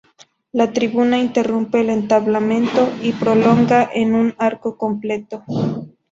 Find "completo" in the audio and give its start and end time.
4.75-5.43